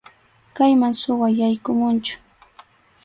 [0.55, 2.15] Kayman suwa yaykumunchu.